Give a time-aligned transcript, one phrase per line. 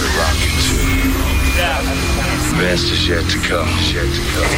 [0.00, 0.80] started rocking too.
[2.56, 3.68] Best is yet to come.
[3.92, 4.48] Yet to come.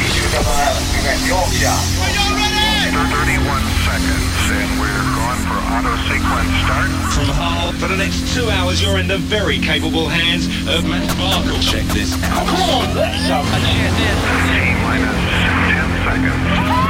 [2.93, 6.91] 31 seconds, and we're going for auto sequence start.
[7.11, 11.09] From Hull, for the next two hours, you're in the very capable hands of Matt
[11.17, 11.61] Barkle.
[11.63, 12.47] Check this out.
[12.47, 13.43] Come on, let's go.
[14.83, 15.17] Minus
[15.71, 16.82] 10 seconds.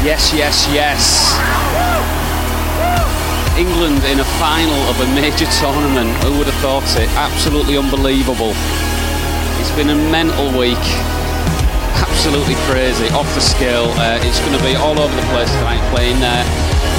[0.00, 1.36] Yes, yes, yes.
[3.58, 6.08] England in a final of a major tournament.
[6.24, 7.08] Who would have thought it?
[7.20, 8.56] Absolutely unbelievable.
[9.60, 10.80] It's been a mental week.
[12.00, 13.92] Absolutely crazy, off the scale.
[14.00, 16.48] Uh, it's going to be all over the place tonight, playing uh,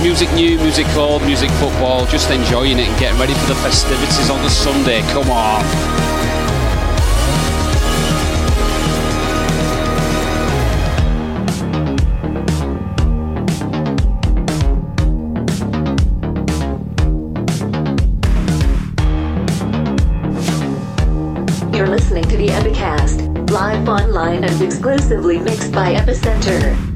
[0.04, 4.30] music new, music old, music football, just enjoying it and getting ready for the festivities
[4.30, 5.02] on the Sunday.
[5.10, 6.11] Come on.
[25.12, 26.91] Exclusively mixed by Epicentre.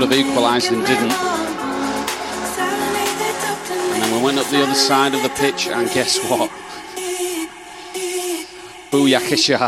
[0.00, 1.10] Could have equalised and didn't.
[3.90, 6.50] And then we went up the other side of the pitch and guess what?
[8.92, 9.58] Booyakasha.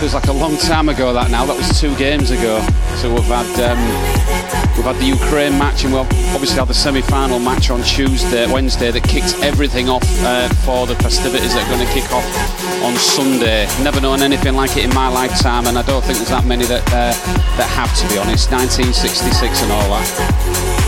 [0.00, 1.46] Feels like a long time ago that now.
[1.46, 2.60] That was two games ago.
[2.96, 4.17] So we've had um,
[4.78, 8.92] We've had the Ukraine match, and we'll obviously have the semi-final match on Tuesday, Wednesday,
[8.92, 12.24] that kicks everything off uh, for the festivities that are going to kick off
[12.84, 13.66] on Sunday.
[13.82, 16.64] Never known anything like it in my lifetime, and I don't think there's that many
[16.66, 17.10] that uh,
[17.58, 18.52] that have, to be honest.
[18.52, 20.87] 1966 and all that.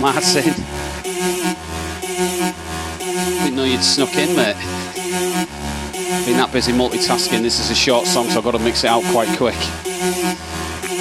[0.00, 0.54] Martin.
[3.42, 4.56] Didn't know you'd snuck in, mate.
[6.24, 7.42] Been that busy multitasking.
[7.42, 9.58] This is a short song, so I've got to mix it out quite quick.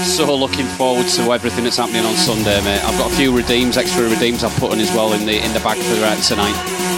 [0.04, 2.84] So looking forward to everything that's happening on Sunday, mate.
[2.84, 5.54] I've got a few redeems, extra redeems I've put in as well in the in
[5.54, 6.97] the bag for tonight.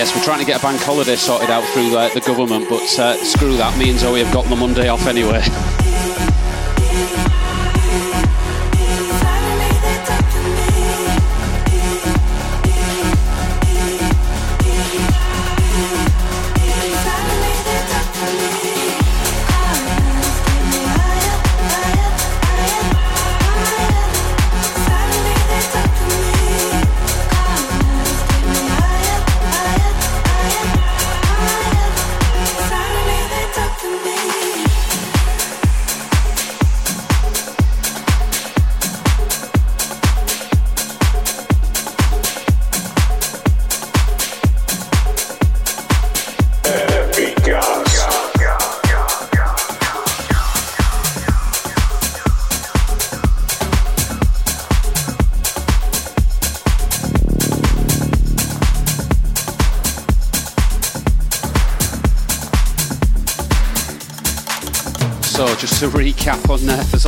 [0.00, 2.80] Yes, we're trying to get a bank holiday sorted out through uh, the government, but
[2.98, 3.76] uh, screw that.
[3.76, 5.42] Me and Zoe have got the Monday off anyway.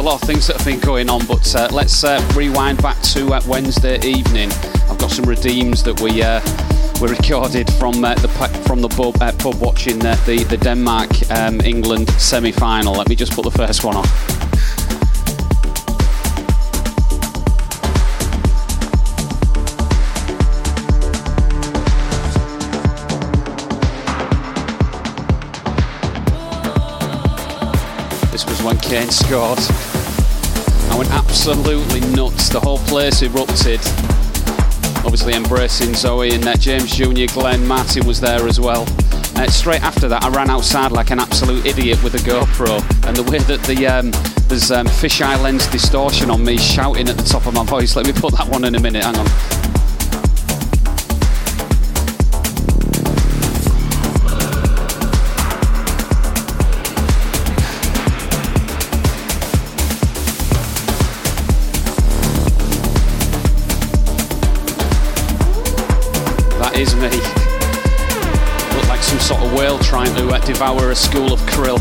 [0.03, 3.01] a lot of things that have been going on, but uh, let's uh, rewind back
[3.03, 4.51] to uh, Wednesday evening.
[4.91, 6.41] I've got some redeems that we uh,
[7.01, 8.27] we recorded from uh, the
[8.67, 10.17] from the pub, uh, pub watching the
[10.49, 12.95] the Denmark um, England semi final.
[12.95, 13.95] Let me just put the first one
[28.53, 29.92] was when Kane scored.
[30.93, 32.51] I went absolutely nuts.
[32.51, 33.81] The whole place erupted.
[35.07, 37.33] Obviously embracing Zoe and uh, James Jr.
[37.33, 38.83] Glenn Martin was there as well.
[39.35, 42.79] Uh, straight after that, I ran outside like an absolute idiot with a GoPro,
[43.09, 44.11] and the way that the um,
[44.49, 47.97] there's um, fisheye lens distortion on me shouting at the top of my voice.
[47.97, 49.03] Let me put that one in a minute.
[49.03, 49.62] Hang on.
[70.63, 71.81] Devour a school of krill.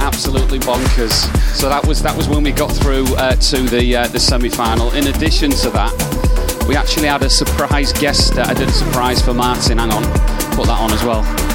[0.00, 1.12] Absolutely bonkers.
[1.54, 4.90] So that was that was when we got through uh, to the uh, the semi-final.
[4.90, 8.36] In addition to that, we actually had a surprise guest.
[8.40, 9.78] I did a surprise for Martin.
[9.78, 10.02] Hang on,
[10.56, 11.51] put that on as well.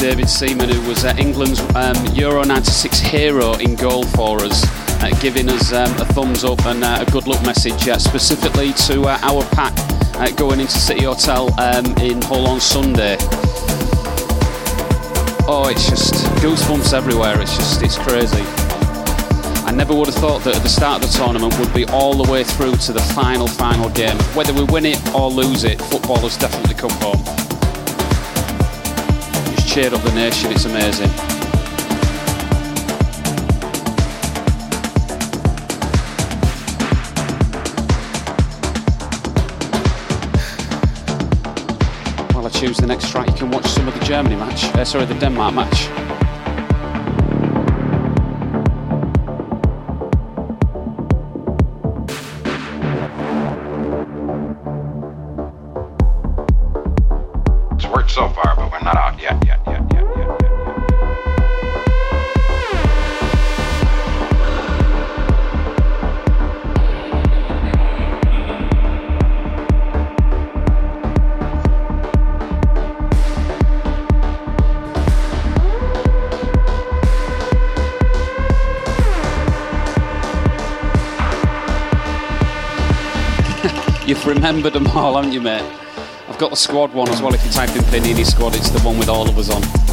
[0.00, 4.64] David Seaman, who was uh, England's um, Euro 96 hero in goal for us,
[5.02, 8.72] uh, giving us um, a thumbs up and uh, a good luck message uh, specifically
[8.72, 9.74] to uh, our pack
[10.16, 13.18] uh, going into City Hotel um, in Hull on Sunday.
[15.46, 17.38] Oh, it's just goosebumps everywhere.
[17.38, 18.42] It's just, it's crazy.
[19.66, 22.14] I never would have thought that at the start of the tournament would be all
[22.14, 24.16] the way through to the final, final game.
[24.34, 27.39] Whether we win it or lose it, football has definitely come home.
[29.70, 31.08] Up the nation, it's amazing.
[42.34, 44.84] Well, I choose the next track, you can watch some of the Germany match, uh,
[44.84, 45.99] sorry, the Denmark match.
[84.30, 85.62] Remembered them all, haven't you, mate?
[86.28, 87.34] I've got the squad one as well.
[87.34, 89.89] If you type in Panini Squad, it's the one with all of us on.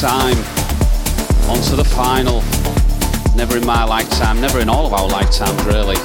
[0.00, 0.38] Time.
[1.52, 2.40] On to the final.
[3.36, 5.96] Never in my lifetime, never in all of our lifetimes really.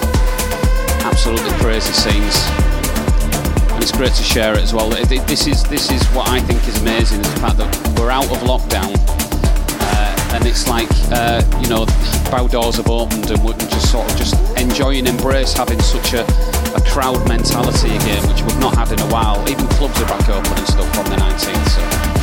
[1.07, 2.35] Absolutely crazy scenes.
[3.71, 4.89] And it's great to share it as well.
[4.89, 8.25] This is this is what I think is amazing, is the fact that we're out
[8.25, 8.91] of lockdown.
[9.79, 11.85] Uh, and it's like uh, you know,
[12.29, 16.11] bow doors have opened and we're just sort of just enjoy and embrace having such
[16.11, 16.27] a,
[16.75, 19.39] a crowd mentality again, which we've not had in a while.
[19.47, 22.11] Even clubs are back open and stuff from the 19th.
[22.11, 22.14] So.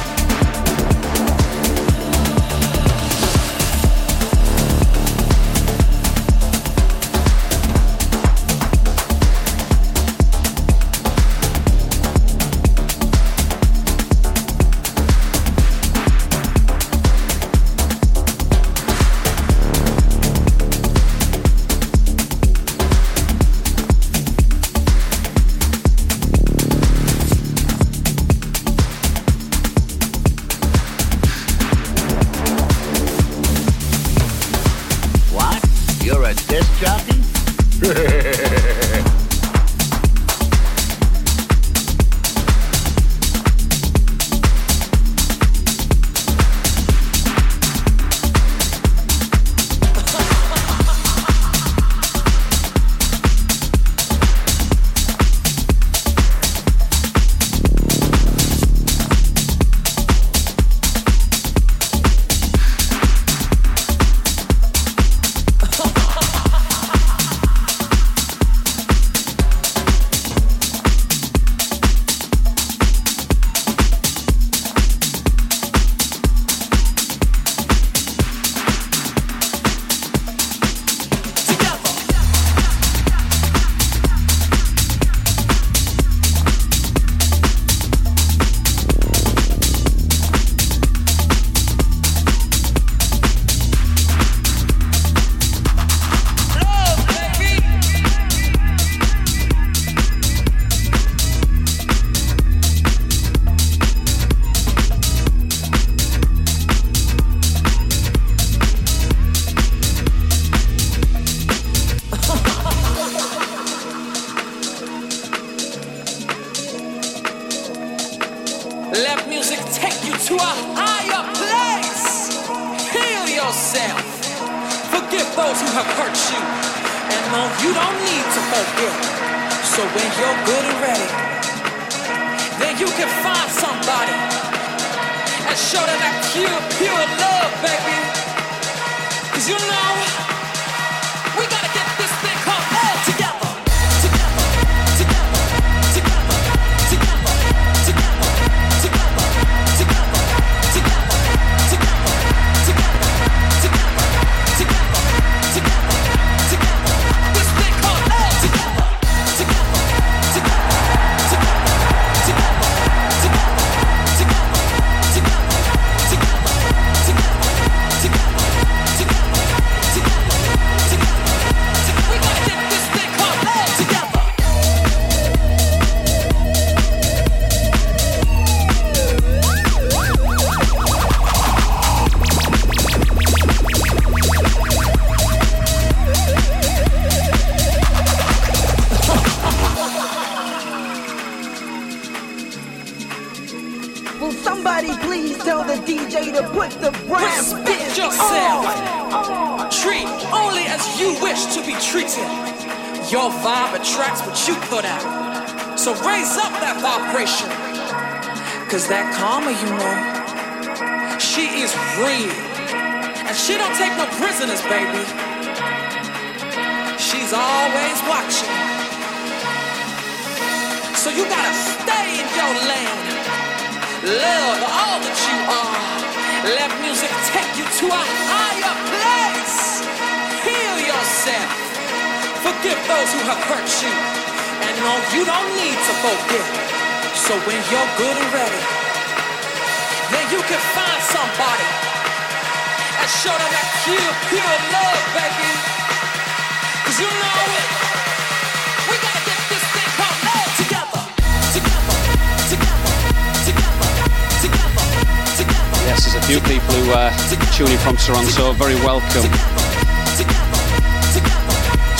[258.62, 259.28] very welcome.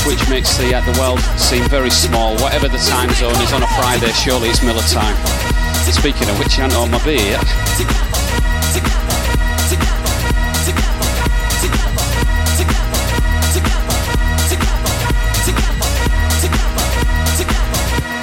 [0.07, 2.37] Which makes the, uh, the world seem very small.
[2.37, 5.16] Whatever the time zone is on a Friday, surely it's Miller time.
[5.90, 7.38] Speaking of which, I know on my beer.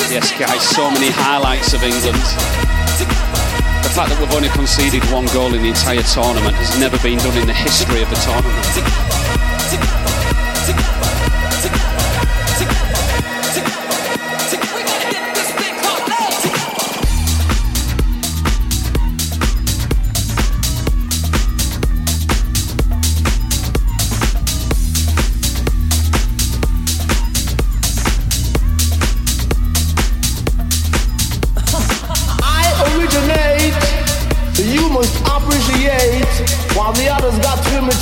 [0.09, 2.68] Yes, guys, so many highlights of England
[3.99, 7.37] fact that we've only conceded one goal in the entire tournament has never been done
[7.37, 9.98] in the history of the tournament.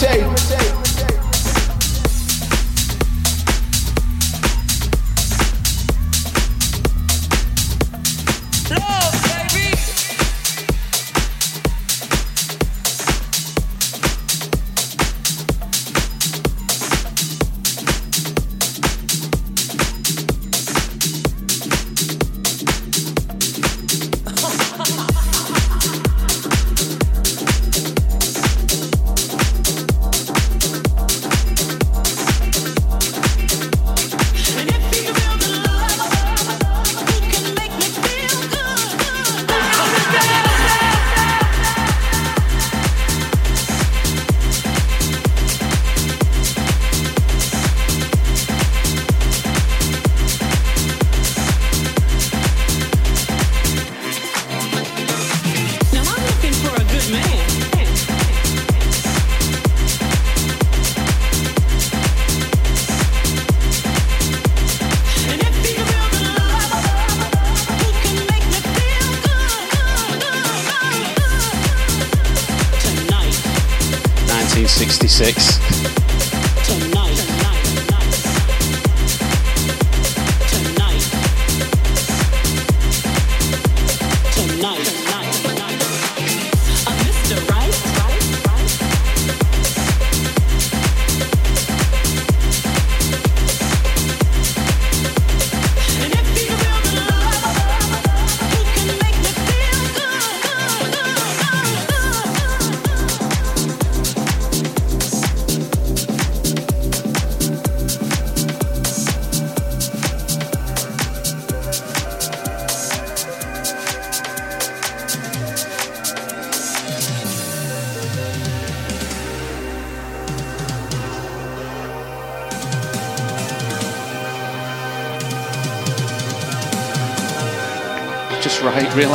[0.05, 0.66] imitate.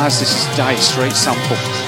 [0.03, 1.82] Guys, this is Dire Straits sample.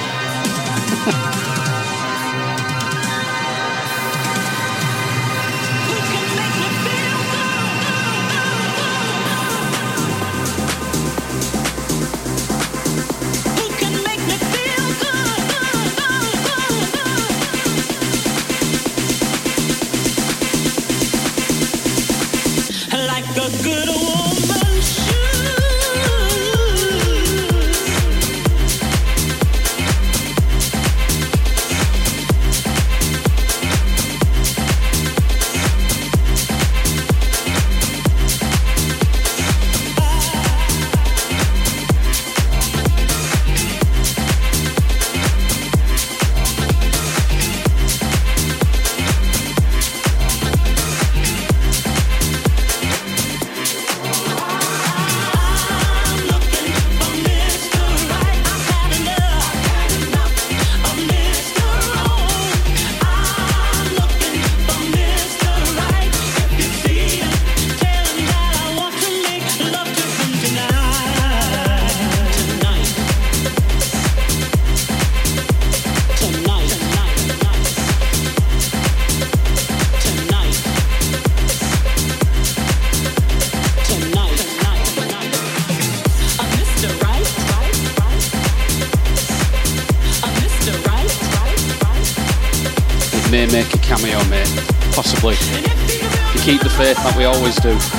[96.85, 97.93] Faith like we always do.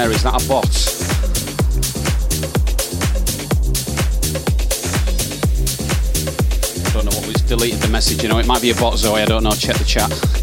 [0.00, 0.10] There?
[0.10, 0.64] Is that a bot?
[6.92, 8.22] Don't know what was deleted the message.
[8.22, 9.20] You know, it might be a bot, Zoe.
[9.20, 9.50] I don't know.
[9.50, 10.39] Check the chat.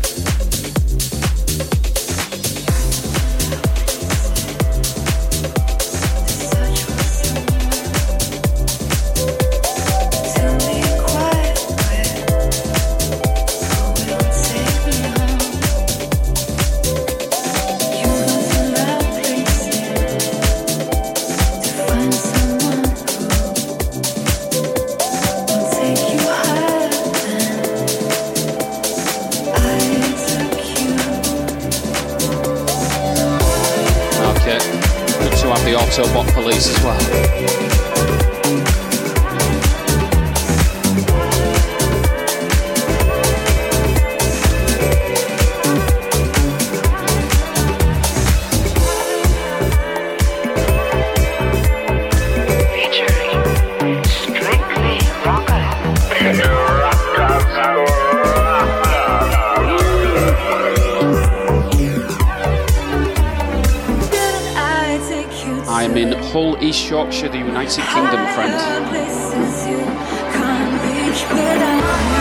[66.89, 68.53] Yorkshire, the United Kingdom, friend.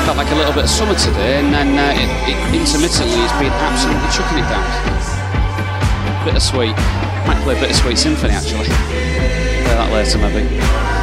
[0.04, 3.32] Felt like a little bit of summer today, and then uh, it, it intermittently has
[3.38, 6.24] been absolutely chucking it down.
[6.24, 6.76] Bittersweet.
[7.26, 8.66] Might play a Bittersweet Symphony actually.
[8.66, 10.95] Play that later, maybe.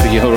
[0.00, 0.31] Redeem commands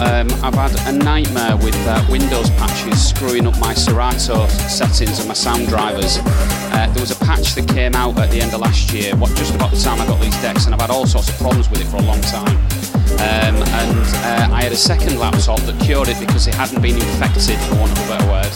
[0.00, 5.28] um, I've had a nightmare with uh, Windows patches screwing up my Serato settings and
[5.28, 6.18] my sound drivers.
[6.18, 9.34] Uh, there was a patch that came out at the end of last year, what,
[9.36, 11.68] just about the time I got these decks, and I've had all sorts of problems
[11.70, 12.56] with it for a long time.
[13.18, 16.96] Um, and uh, I had a second laptop that cured it because it hadn't been
[16.96, 18.52] infected, for want of a better word.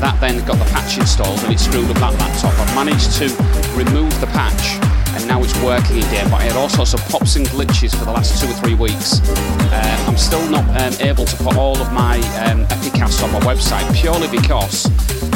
[0.00, 2.54] That then got the patch installed and it screwed up that laptop.
[2.58, 3.28] I've managed to
[3.76, 4.78] remove the patch
[5.18, 6.30] and now it's working again.
[6.30, 8.74] But I had all sorts of pops and glitches for the last two or three
[8.74, 9.20] weeks.
[9.72, 12.66] Um, I'm still not um, able to put all of my um,
[13.22, 14.86] on my website purely because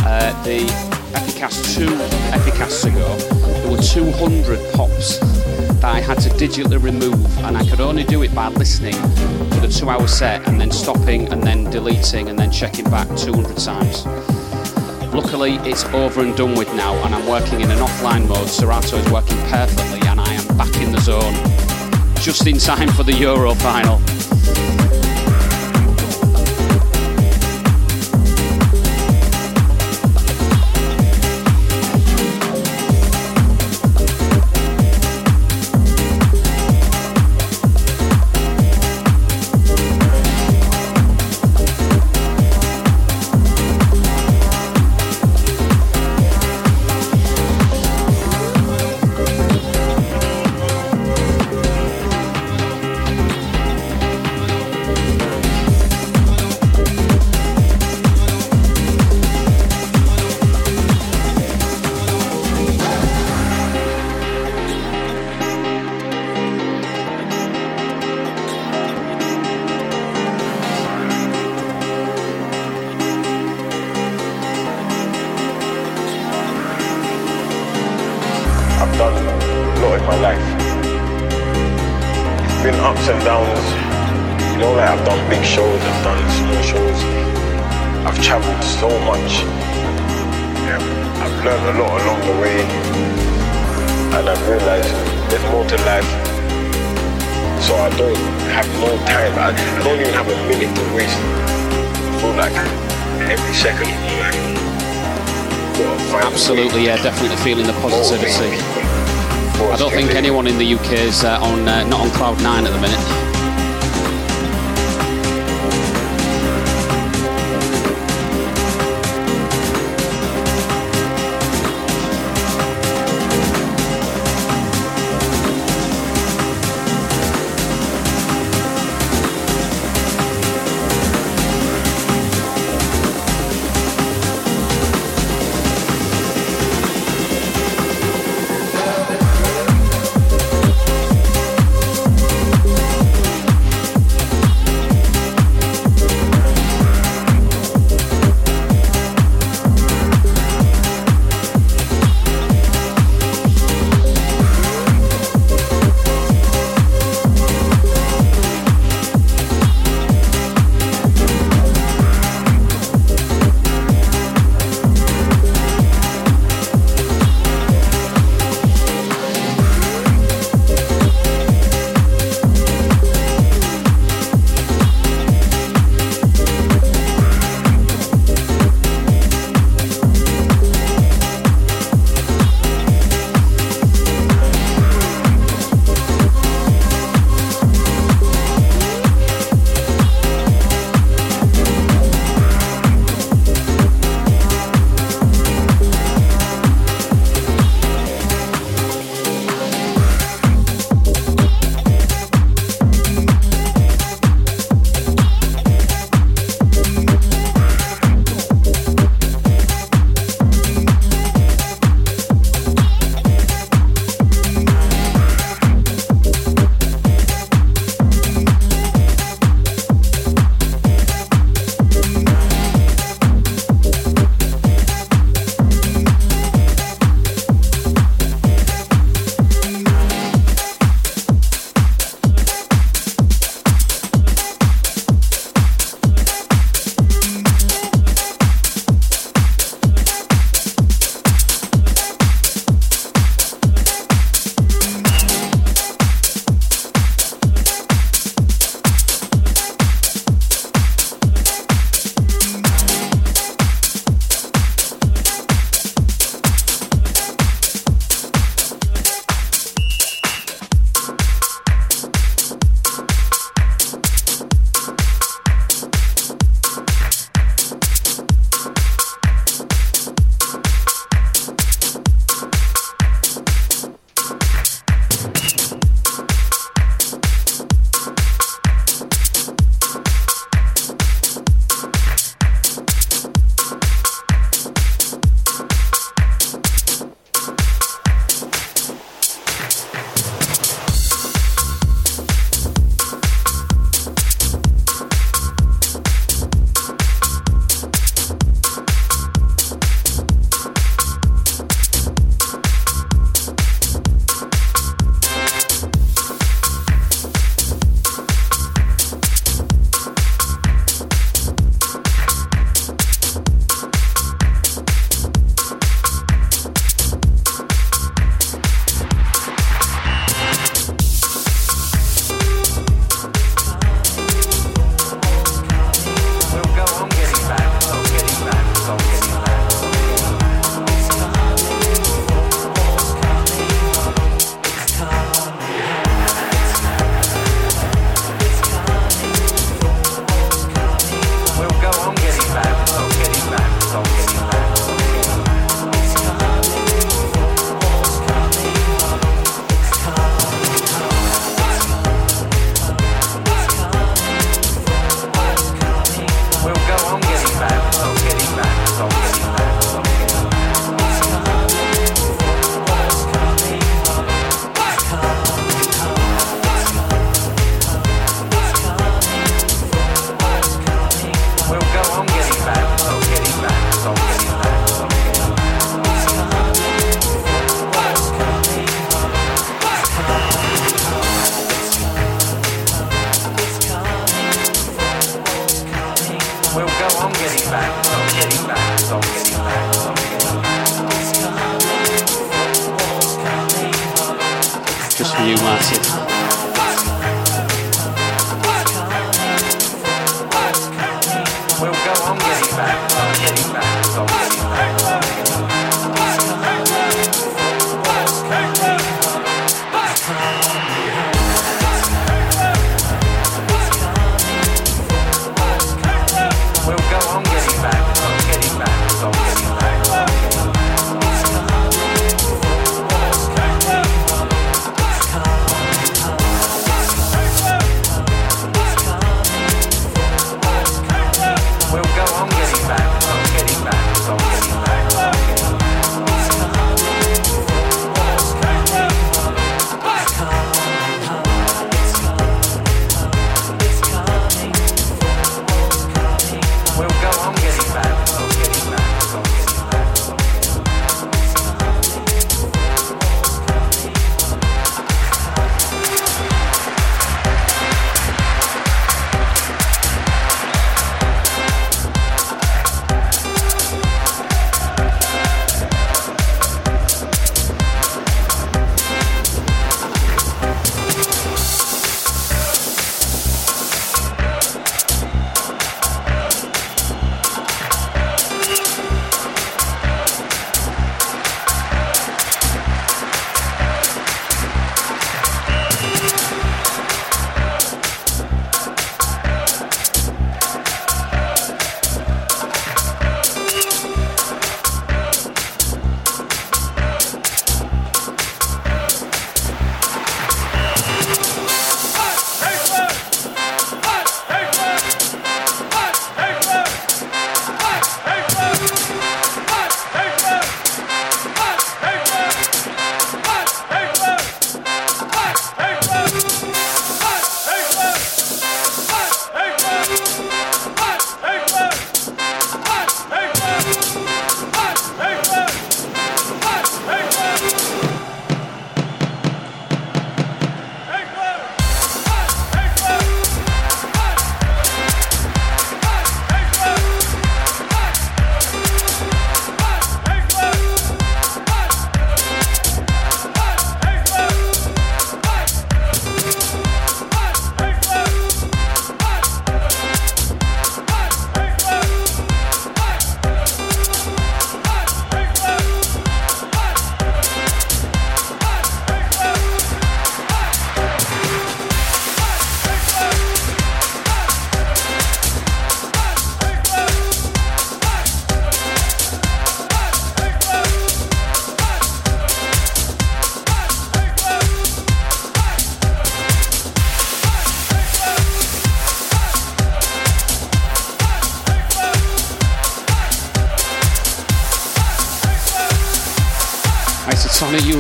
[0.05, 0.67] uh, the
[1.15, 1.87] Epicast 2
[2.33, 3.17] Epicasts ago,
[3.63, 5.19] there were 200 pops
[5.81, 9.61] that I had to digitally remove, and I could only do it by listening to
[9.61, 13.57] the two hour set and then stopping and then deleting and then checking back 200
[13.57, 14.07] times.
[15.13, 18.49] Luckily, it's over and done with now, and I'm working in an offline mode.
[18.49, 21.35] Serato is working perfectly, and I am back in the zone
[22.23, 24.01] just in time for the Euro final.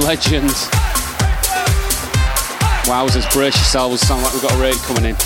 [0.02, 0.50] Isotonic, you legend.
[2.86, 4.00] Wowzers, brace yourselves.
[4.00, 5.16] Sound like we've got a raid coming in.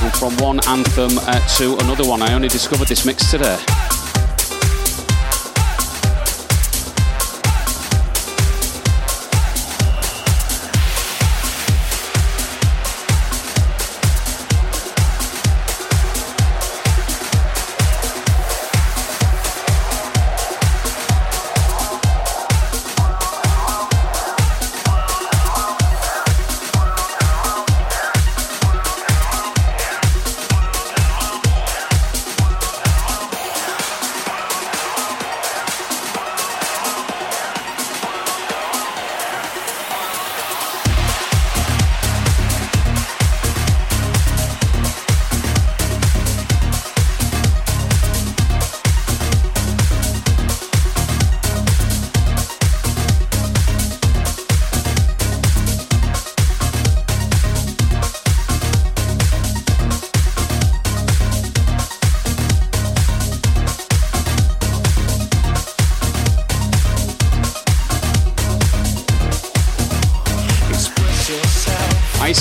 [0.00, 2.22] And from one anthem uh, to another one.
[2.22, 3.58] I only discovered this mix today.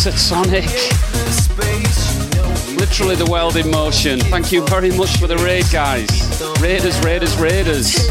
[0.07, 0.67] Isotonic.
[2.79, 4.21] Literally the world in motion.
[4.21, 6.07] Thank you very much for the raid, guys.
[6.61, 8.07] Raiders, Raiders, Raiders.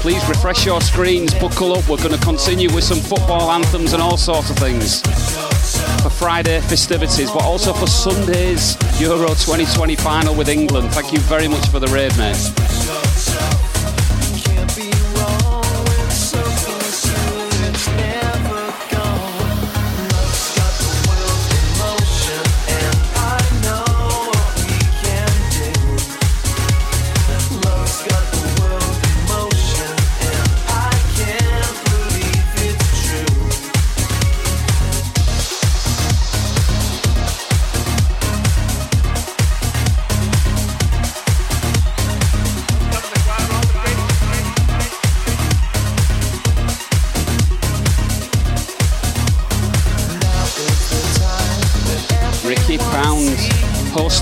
[0.00, 1.88] Please refresh your screens, buckle up.
[1.88, 5.00] We're going to continue with some football anthems and all sorts of things.
[6.02, 10.92] for Friday festivities, but also for Sunday's Euro 2020 final with England.
[10.92, 13.09] Thank you very much for the raid, mate.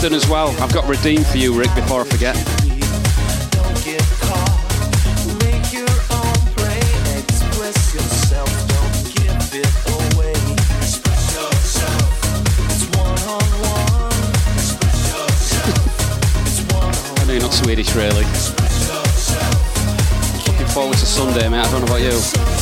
[0.08, 0.50] Hosting as well.
[0.62, 2.36] I've got redeemed for you, Rick, before I forget.
[17.30, 18.24] I not Swedish, really.
[20.46, 21.58] Looking forward to Sunday, mate.
[21.58, 22.57] I don't know about you.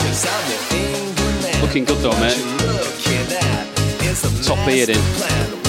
[0.00, 1.62] Stuff.
[1.62, 2.36] Looking good though, mate.
[4.42, 5.63] Top beard in.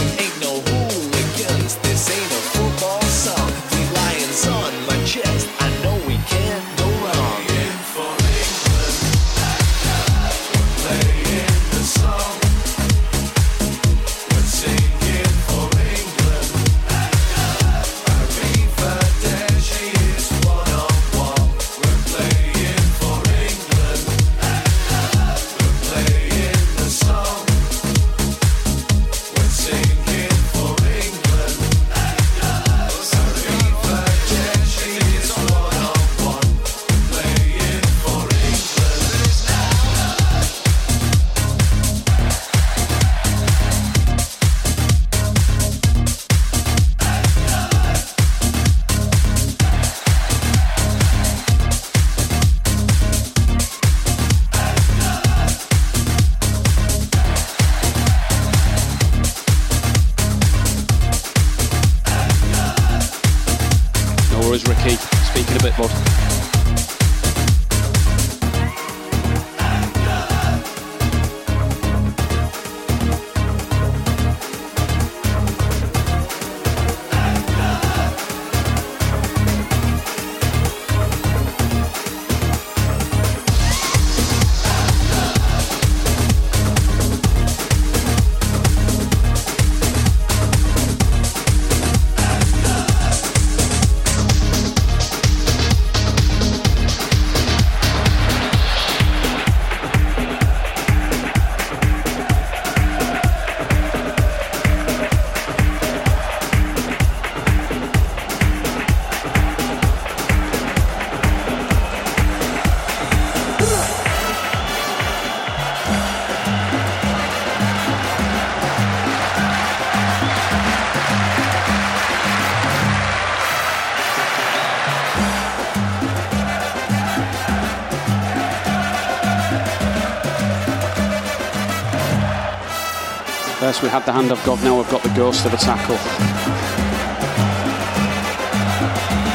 [133.66, 135.97] First we had the hand of God, now we've got the ghost of a tackle.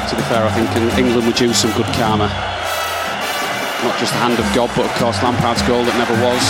[0.07, 2.31] To be fair, I think England would use some good karma.
[3.83, 6.45] Not just the hand of God, but of course Lampard's goal that never was.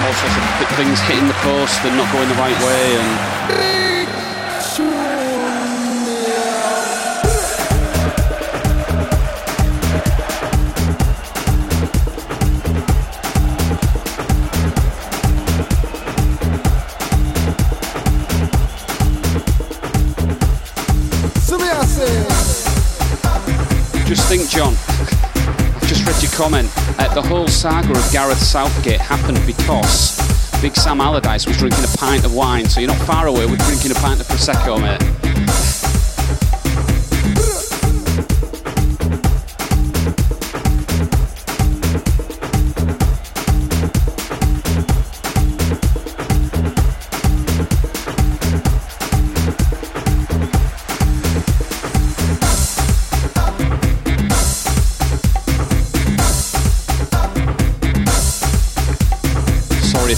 [0.00, 2.96] all sorts of things hitting the post and not going the right way.
[2.96, 3.31] And
[24.38, 24.72] think, John.
[25.76, 26.70] I've just read your comment.
[26.98, 30.16] Uh, the whole saga of Gareth Southgate happened because
[30.62, 32.66] Big Sam Allardyce was drinking a pint of wine.
[32.66, 35.51] So you're not far away with drinking a pint of prosecco, mate.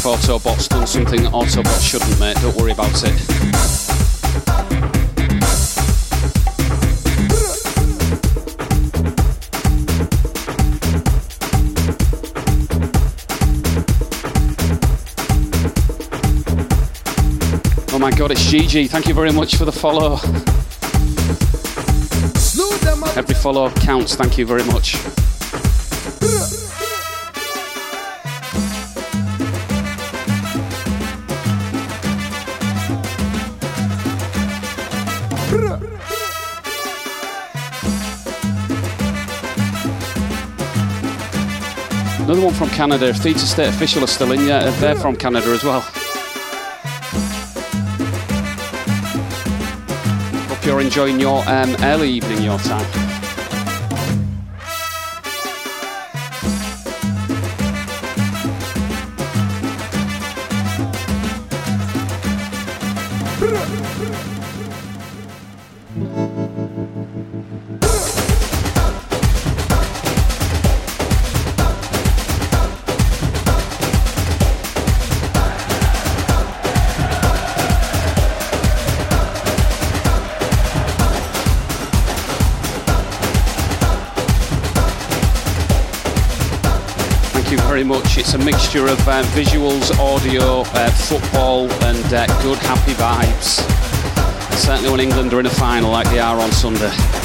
[0.05, 2.36] Autobot's done something that Autobot shouldn't, mate.
[2.42, 3.44] Don't worry about it.
[17.92, 18.86] Oh my god, it's Gigi.
[18.88, 20.22] Thank you very much for the follow-up
[23.16, 24.16] Every follow counts.
[24.16, 24.96] Thank you very much.
[42.25, 43.09] Another one from Canada.
[43.09, 45.83] If Theta State official are still in, yeah, they're from Canada as well.
[50.49, 53.13] Hope you're enjoying your um, early evening, your time.
[88.75, 93.61] Mixture of uh, visuals, audio, uh, football, and uh, good, happy vibes.
[94.57, 97.24] Certainly when England are in a final like they are on Sunday.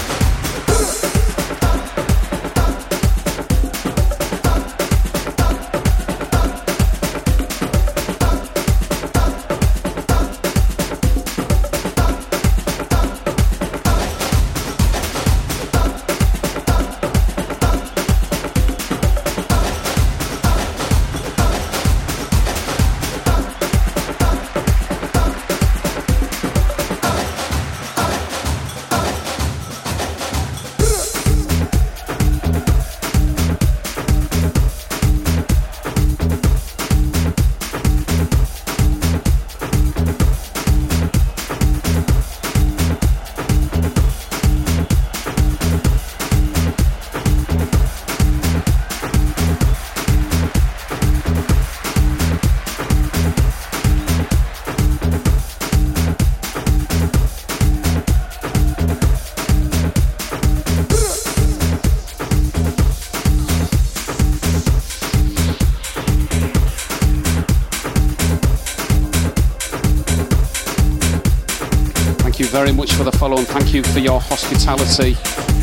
[72.70, 75.15] Very much for the follow and thank you for your hospitality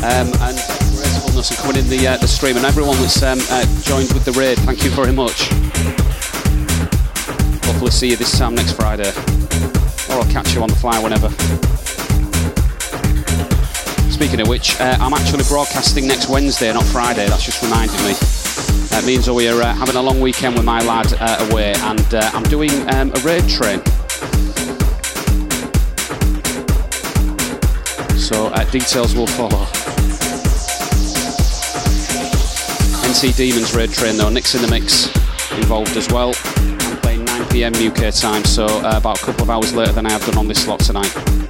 [0.03, 0.57] um, and
[0.91, 4.25] gracefulness and coming in the uh, the stream and everyone that's um, uh, joined with
[4.25, 4.57] the raid.
[4.67, 5.47] Thank you very much.
[7.63, 9.07] Hopefully see you this time next Friday,
[10.09, 11.29] or I'll catch you on the fly whenever.
[14.11, 17.25] Speaking of which, uh, I'm actually broadcasting next Wednesday, not Friday.
[17.29, 18.15] That's just reminded me.
[18.89, 22.31] That means we're uh, having a long weekend with my lad uh, away, and uh,
[22.33, 23.79] I'm doing um, a raid train.
[28.71, 29.65] Details will follow.
[33.07, 35.07] NC Demons raid train though, Nick's in the mix
[35.57, 36.33] involved as well.
[36.57, 40.05] I'm playing 9 pm UK time, so uh, about a couple of hours later than
[40.05, 41.46] I have done on this slot tonight.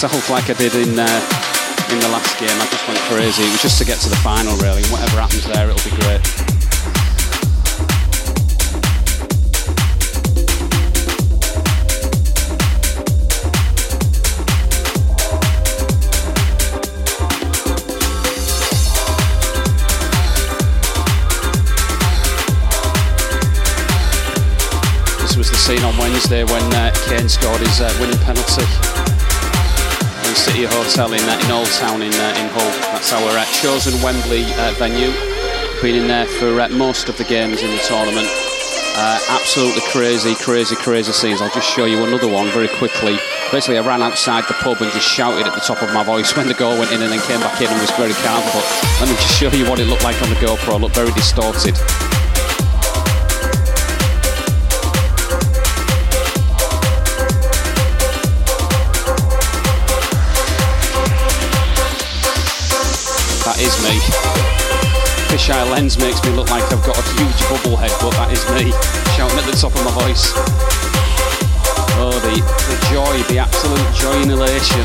[0.00, 1.20] Myself like I did in uh,
[1.90, 2.50] in the last game.
[2.50, 3.42] I just went crazy.
[3.42, 4.80] It was just to get to the final, really.
[4.80, 6.22] And whatever happens there, it'll be great.
[25.22, 29.07] This was the scene on Wednesday when uh, Kane scored his uh, winning penalty
[30.34, 32.70] City Hotel in, uh, in Old Town in, uh, in Hull.
[32.92, 35.12] That's our uh, chosen Wembley uh, venue.
[35.80, 38.26] Been in there for uh, most of the games in the tournament.
[38.98, 41.40] Uh, absolutely crazy, crazy, crazy scenes.
[41.40, 43.16] I'll just show you another one very quickly.
[43.52, 46.32] Basically, I ran outside the pub and just shouted at the top of my voice
[46.36, 48.42] when the goal went in and then came back in and was very calm.
[48.52, 48.66] But
[49.00, 50.76] let me just show you what it looked like on the GoPro.
[50.76, 51.78] It looked very distorted.
[63.68, 64.00] Is me.
[65.28, 68.40] Fisheye lens makes me look like I've got a huge bubble head, but that is
[68.56, 68.72] me
[69.12, 70.32] shouting at the top of my voice.
[72.00, 74.80] Oh, the, the joy, the absolute joy and elation.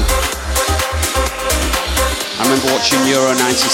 [2.36, 3.72] I remember watching Euro 96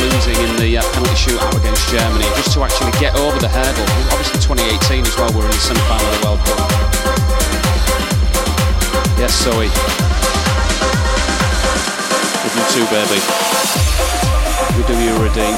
[0.00, 3.84] losing in the uh, penalty shootout against Germany just to actually get over the hurdle.
[4.08, 6.64] Obviously 2018 as well, we're in the semi-final of the World Cup.
[9.20, 10.03] Yes, Zoe.
[12.44, 13.20] With you too, baby.
[14.76, 15.56] We do you redeem.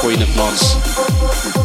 [0.00, 1.59] Queen of Mods.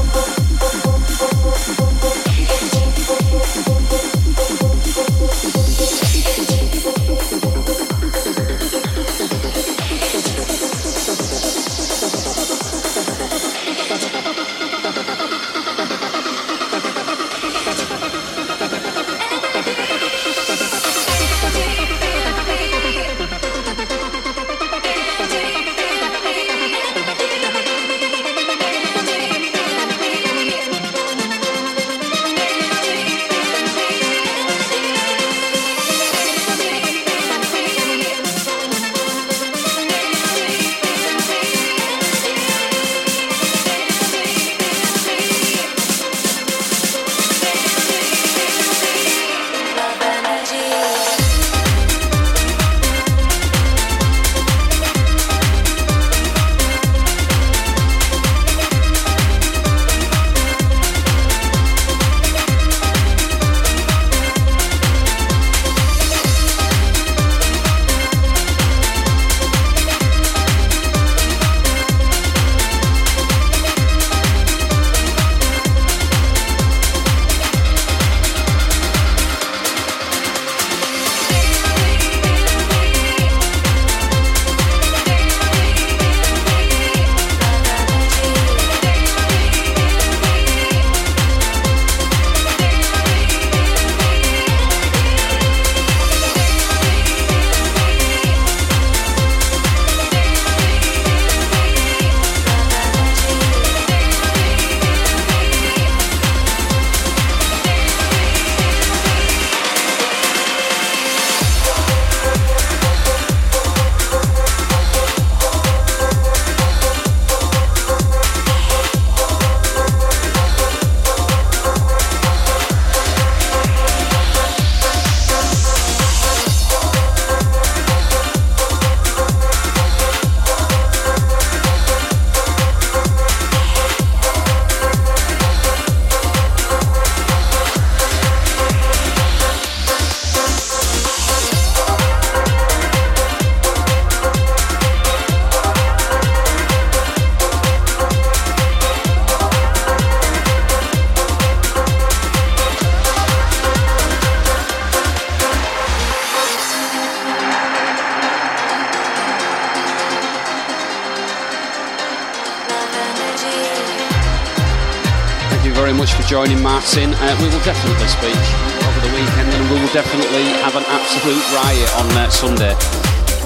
[166.88, 168.38] Uh, we will definitely speak
[168.86, 172.76] over the weekend, and we will definitely have an absolute riot on uh, Sunday,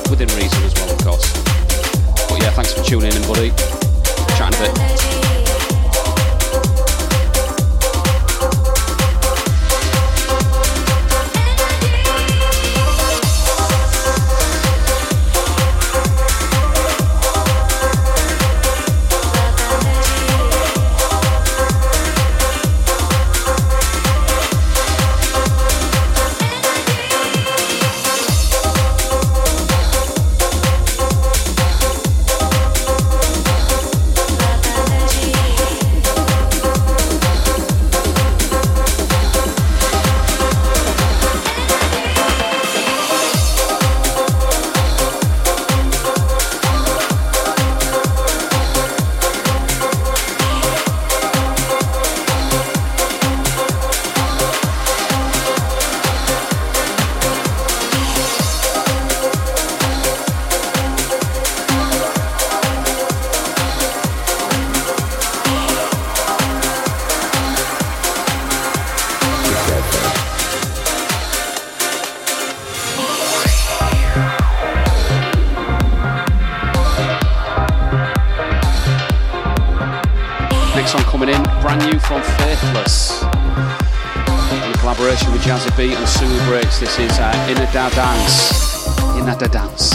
[0.10, 1.34] within reason as well, of course.
[2.30, 3.52] But yeah, thanks for tuning in, buddy.
[4.38, 5.19] Chat in a bit.
[80.80, 83.22] Next song coming in, brand new from Faithless.
[83.22, 87.34] In collaboration with Jazzie B and Suli Breaks, this is uh,
[87.74, 88.88] Da Dance.
[89.18, 89.92] Innadadance.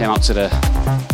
[0.00, 1.11] Came out today.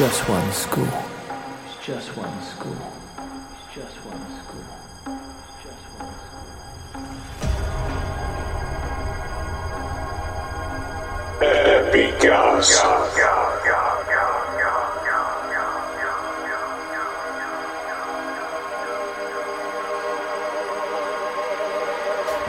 [0.00, 0.88] Just one school.
[1.66, 2.74] It's just one school.
[3.52, 4.64] It's just one school.
[5.62, 6.08] Just one
[11.82, 12.88] Because.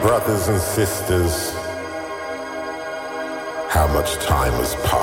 [0.00, 1.52] Brothers and sisters,
[3.68, 5.01] how much time has passed?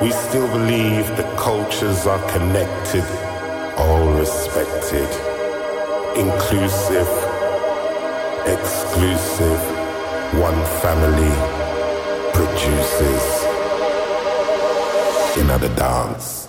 [0.00, 3.04] We still believe the cultures are connected,
[3.76, 5.10] all respected,
[6.16, 7.06] inclusive,
[8.46, 9.60] exclusive,
[10.40, 11.36] one family
[12.32, 13.44] produces
[15.36, 16.39] another dance.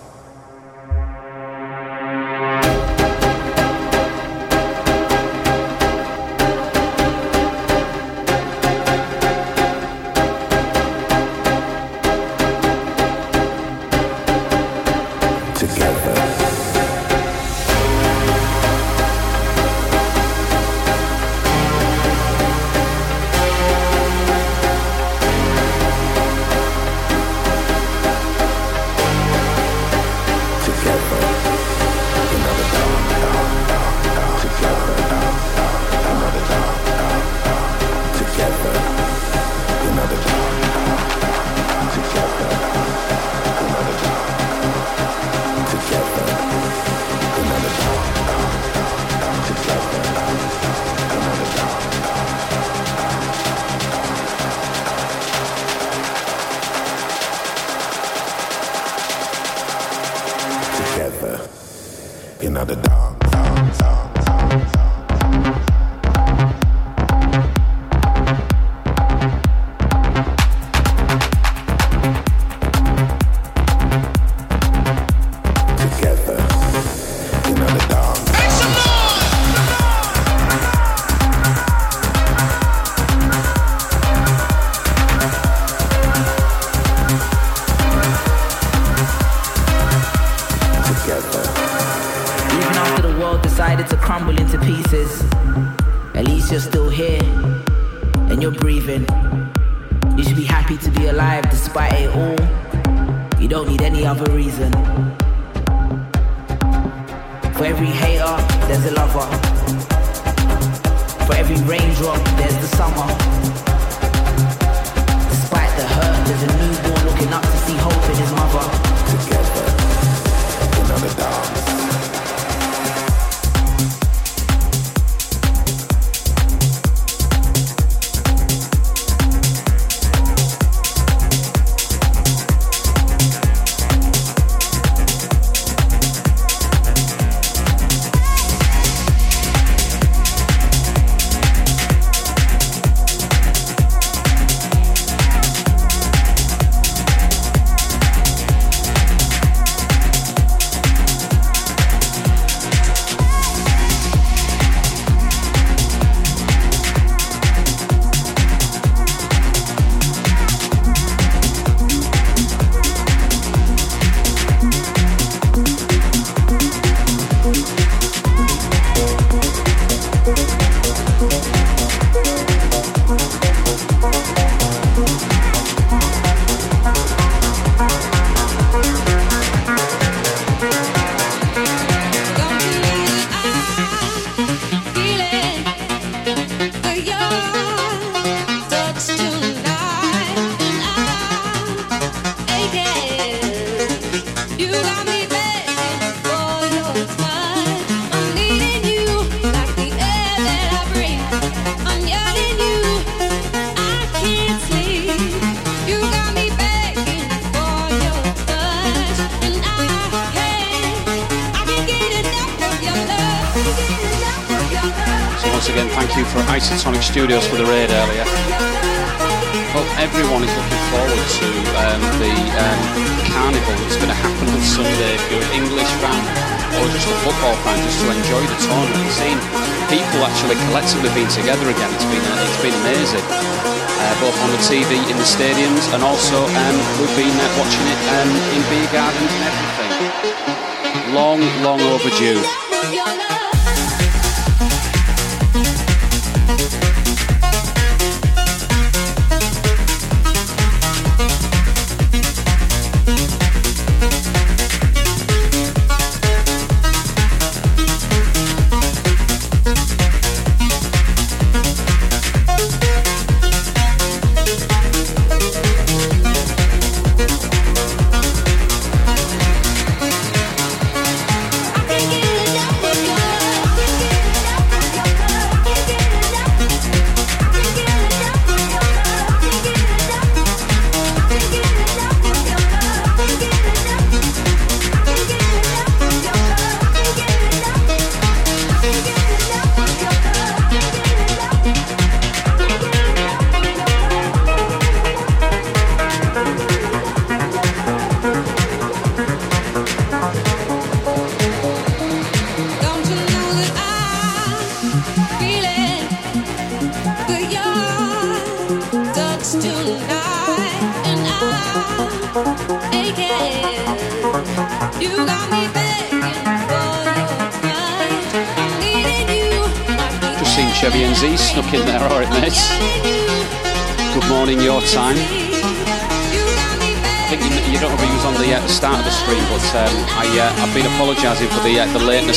[237.72, 241.14] Watching it um, in beer gardens and everything.
[241.14, 243.31] Long, long overdue.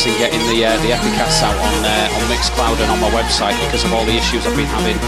[0.03, 3.55] In getting the uh, the Epicast out on uh, on Mixcloud and on my website
[3.63, 4.99] because of all the issues I've been having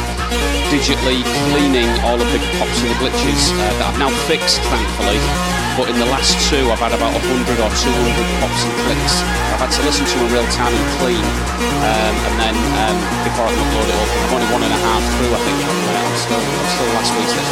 [0.72, 5.20] digitally cleaning all of the pops and the glitches uh, that I've now fixed, thankfully.
[5.76, 9.16] But in the last two, I've had about 100 or 200 pops and clicks.
[9.52, 11.26] I've had to listen to in real time and clean,
[11.84, 14.82] um, and then um, before I can upload it up, I'm only one and a
[14.88, 15.36] half through.
[15.36, 17.52] I think I'm, uh, still I'm still last week's list.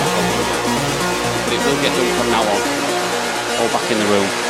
[1.44, 2.62] But it will get done from now on.
[3.60, 4.45] All back in the room.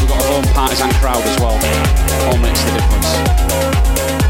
[0.00, 1.58] We've got our own partisan crowd as well.
[2.28, 4.27] All makes the difference.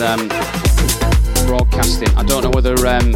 [0.00, 0.28] um,
[1.46, 2.08] broadcasting.
[2.16, 3.12] I don't know whether um,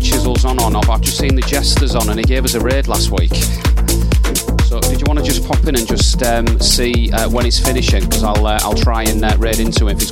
[0.00, 2.60] Chisel's on or not, I've just seen the Jester's on and he gave us a
[2.60, 3.34] raid last week.
[4.64, 7.58] So did you want to just pop in and just um, see uh, when it's
[7.58, 8.04] finishing?
[8.04, 10.10] Because I'll uh, I'll try and uh, raid into him if he's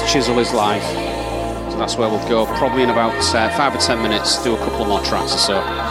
[0.00, 0.12] Checked.
[0.12, 0.82] Chisel is live.
[1.72, 2.46] So that's where we'll go.
[2.46, 5.38] Probably in about uh, five or ten minutes, do a couple of more tracks or
[5.38, 5.83] so.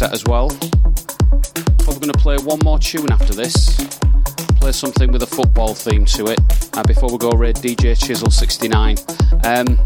[0.00, 0.48] Set as well.
[1.80, 3.76] Probably going to play one more tune after this.
[4.58, 6.40] Play something with a football theme to it
[6.74, 8.96] uh, before we go raid DJ Chisel 69.
[9.44, 9.76] Um,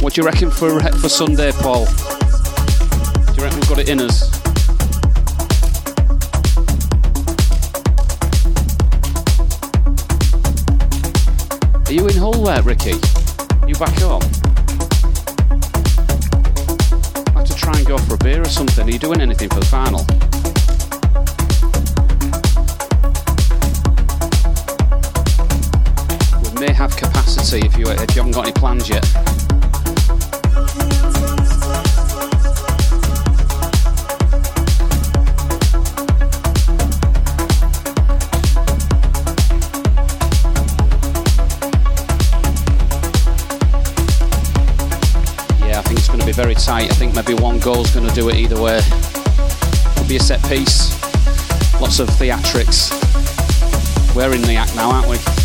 [0.00, 1.86] what do you reckon for uh, for Sunday, Paul?
[1.86, 4.28] Do you reckon we've got it in us?
[11.88, 12.92] Are you in Hull there, Ricky?
[13.66, 14.41] You back home?
[17.82, 18.86] And go for a beer or something.
[18.86, 20.04] Are you doing anything for the final?
[26.52, 29.04] We may have capacity if you if you haven't got any plans yet.
[46.42, 46.90] Very tight.
[46.90, 48.80] I think maybe one goal's going to do it either way.
[49.96, 50.90] Could be a set piece.
[51.80, 52.90] Lots of theatrics.
[54.16, 55.41] We're in the act now, aren't we?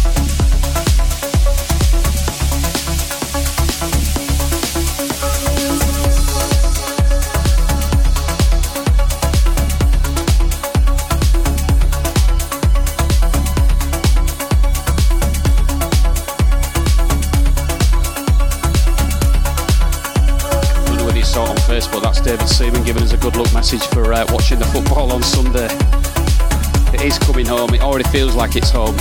[22.18, 25.22] That's David Seaman giving us a good luck message for uh, watching the football on
[25.22, 25.68] Sunday.
[26.92, 27.76] It is coming home.
[27.76, 28.96] It already feels like it's home.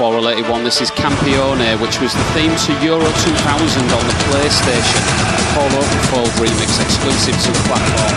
[0.00, 0.64] Football related one.
[0.64, 5.04] This is Campione, which was the theme to Euro 2000 on the PlayStation.
[5.52, 8.16] Paul Oakenfold remix, exclusive to the platform.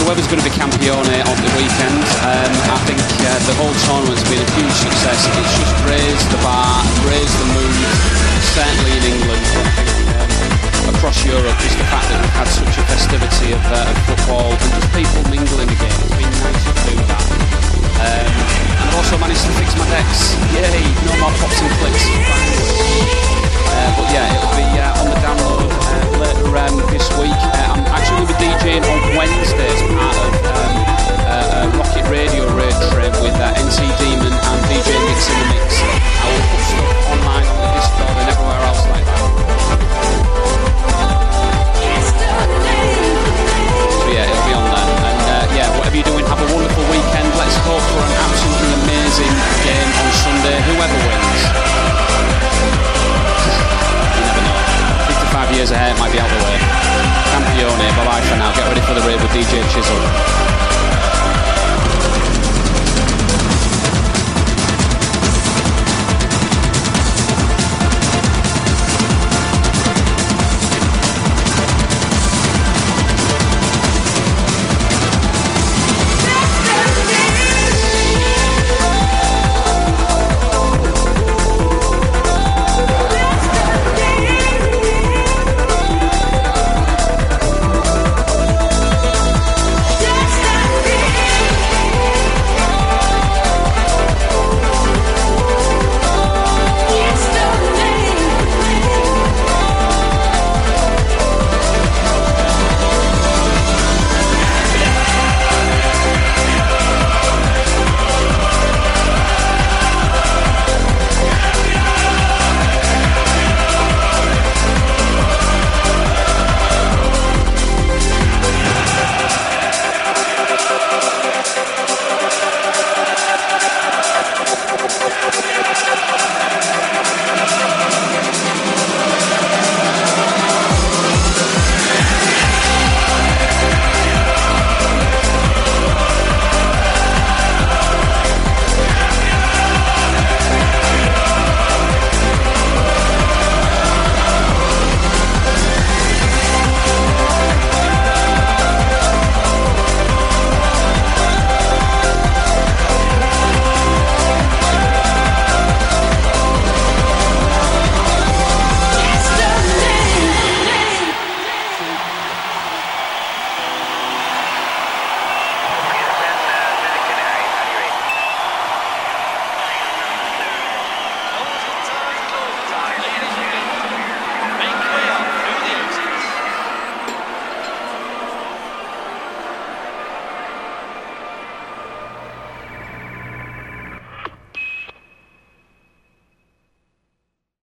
[0.00, 4.24] Whoever's going to be Campione on the weekend, um, I think uh, the whole tournament's
[4.24, 5.20] been a huge success.
[5.28, 7.76] It's just raised the bar, raised the mood,
[8.56, 9.44] certainly in England.
[9.52, 13.52] but I think um, across Europe, just the fact that we've had such a festivity
[13.52, 15.92] of, uh, of football and just people mingling again.
[16.08, 17.24] It's been nice to do that.
[18.00, 18.63] Um,
[18.94, 20.38] I've also managed to fix my decks.
[20.54, 20.86] Yay!
[21.02, 22.06] No more pops and clicks.
[23.66, 27.34] Uh, but yeah, it'll be uh, on the download uh, later um, this week.
[27.34, 30.74] Uh, I'm actually going to be DJing on Wednesday as part of um,
[31.26, 35.53] uh, uh, Rocket Radio Raid Trip with NC Demon and DJ Mix
[55.64, 55.64] know.
[55.64, 56.56] 55 years ahead might be out the way.
[57.32, 58.52] Campione, bye bye for now.
[58.54, 60.53] Get ready for the raid with DJ Chisel.